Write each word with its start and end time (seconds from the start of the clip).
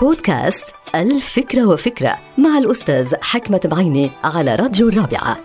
بودكاست 0.00 0.64
الفكرة 0.94 1.66
وفكرة 1.66 2.16
مع 2.38 2.58
الأستاذ 2.58 3.14
حكمة 3.22 3.60
بعيني 3.64 4.10
على 4.24 4.54
راديو 4.54 4.88
الرابعة. 4.88 5.36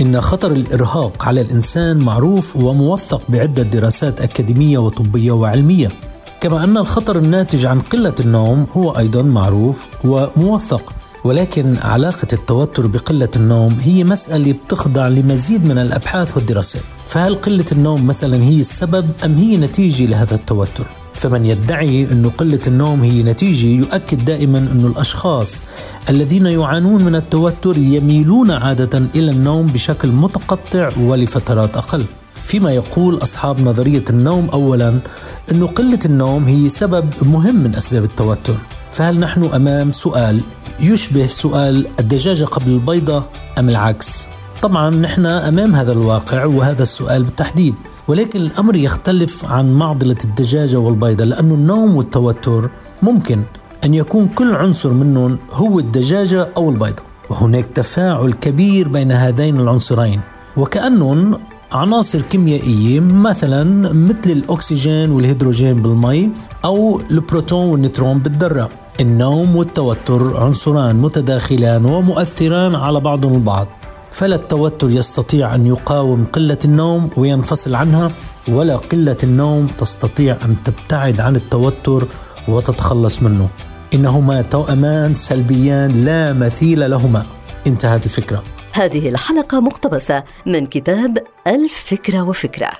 إن 0.00 0.20
خطر 0.20 0.52
الإرهاق 0.52 1.24
على 1.24 1.40
الإنسان 1.40 1.96
معروف 1.96 2.56
وموثق 2.56 3.22
بعدة 3.28 3.62
دراسات 3.62 4.20
أكاديمية 4.20 4.78
وطبية 4.78 5.32
وعلمية. 5.32 5.92
كما 6.40 6.64
أن 6.64 6.76
الخطر 6.76 7.18
الناتج 7.18 7.66
عن 7.66 7.80
قلة 7.80 8.14
النوم 8.20 8.66
هو 8.72 8.90
أيضا 8.90 9.22
معروف 9.22 9.88
وموثق. 10.04 10.94
ولكن 11.24 11.76
علاقة 11.76 12.28
التوتر 12.32 12.86
بقلة 12.86 13.30
النوم 13.36 13.72
هي 13.72 14.04
مسألة 14.04 14.52
بتخضع 14.52 15.08
لمزيد 15.08 15.64
من 15.64 15.78
الأبحاث 15.78 16.36
والدراسات. 16.36 16.82
فهل 17.06 17.34
قلة 17.34 17.66
النوم 17.72 18.06
مثلا 18.06 18.42
هي 18.42 18.60
السبب 18.60 19.10
أم 19.24 19.34
هي 19.34 19.56
نتيجة 19.56 20.06
لهذا 20.06 20.34
التوتر؟ 20.34 20.86
فمن 21.16 21.46
يدعي 21.46 22.12
أن 22.12 22.30
قلة 22.38 22.60
النوم 22.66 23.02
هي 23.02 23.22
نتيجة 23.22 23.66
يؤكد 23.66 24.24
دائما 24.24 24.58
أن 24.58 24.84
الأشخاص 24.84 25.60
الذين 26.10 26.46
يعانون 26.46 27.04
من 27.04 27.14
التوتر 27.14 27.76
يميلون 27.76 28.50
عادة 28.50 28.98
إلى 29.14 29.30
النوم 29.30 29.66
بشكل 29.66 30.08
متقطع 30.08 30.90
ولفترات 31.00 31.76
أقل. 31.76 32.04
فيما 32.42 32.70
يقول 32.72 33.22
أصحاب 33.22 33.60
نظرية 33.60 34.04
النوم 34.10 34.48
أولا 34.50 34.98
أن 35.52 35.66
قلة 35.66 35.98
النوم 36.04 36.44
هي 36.44 36.68
سبب 36.68 37.10
مهم 37.22 37.56
من 37.56 37.74
أسباب 37.74 38.04
التوتر. 38.04 38.54
فهل 38.92 39.18
نحن 39.20 39.44
أمام 39.44 39.92
سؤال 39.92 40.40
يشبه 40.80 41.26
سؤال 41.26 41.86
الدجاجة 42.00 42.44
قبل 42.44 42.70
البيضة 42.70 43.24
أم 43.58 43.68
العكس؟ 43.68 44.26
طبعا 44.62 44.90
نحن 44.90 45.26
أمام 45.26 45.74
هذا 45.74 45.92
الواقع 45.92 46.44
وهذا 46.44 46.82
السؤال 46.82 47.22
بالتحديد. 47.22 47.74
ولكن 48.08 48.40
الأمر 48.40 48.76
يختلف 48.76 49.44
عن 49.44 49.72
معضلة 49.72 50.16
الدجاجة 50.24 50.76
والبيضة 50.76 51.24
لأن 51.24 51.50
النوم 51.50 51.96
والتوتر 51.96 52.70
ممكن 53.02 53.42
أن 53.84 53.94
يكون 53.94 54.28
كل 54.28 54.54
عنصر 54.54 54.92
منهم 54.92 55.38
هو 55.52 55.78
الدجاجة 55.78 56.48
أو 56.56 56.70
البيضة 56.70 57.02
وهناك 57.30 57.66
تفاعل 57.74 58.32
كبير 58.32 58.88
بين 58.88 59.12
هذين 59.12 59.60
العنصرين. 59.60 60.20
وكأنهم 60.56 61.38
عناصر 61.72 62.20
كيميائية 62.20 63.00
مثلا 63.00 63.92
مثل 63.92 64.30
الأكسجين 64.30 65.10
والهيدروجين 65.10 65.82
بالمي 65.82 66.30
أو 66.64 67.00
البروتون 67.10 67.68
والنيوترون 67.68 68.18
بالذرة. 68.18 68.68
النوم 69.00 69.56
والتوتر 69.56 70.36
عنصران 70.36 70.96
متداخلان 70.96 71.84
ومؤثران 71.84 72.74
على 72.74 73.00
بعضهم 73.00 73.34
البعض. 73.34 73.68
فلا 74.16 74.36
التوتر 74.36 74.90
يستطيع 74.90 75.54
أن 75.54 75.66
يقاوم 75.66 76.24
قلة 76.24 76.58
النوم 76.64 77.10
وينفصل 77.16 77.74
عنها 77.74 78.12
ولا 78.48 78.76
قلة 78.76 79.16
النوم 79.22 79.66
تستطيع 79.66 80.36
أن 80.44 80.56
تبتعد 80.64 81.20
عن 81.20 81.36
التوتر 81.36 82.08
وتتخلص 82.48 83.22
منه. 83.22 83.48
إنهما 83.94 84.42
توأمان 84.42 85.14
سلبيان 85.14 86.04
لا 86.04 86.32
مثيل 86.32 86.90
لهما. 86.90 87.26
انتهت 87.66 88.04
الفكرة. 88.04 88.42
هذه 88.72 89.08
الحلقة 89.08 89.60
مقتبسة 89.60 90.24
من 90.46 90.66
كتاب 90.66 91.18
الفكرة 91.46 92.22
وفكرة. 92.22 92.70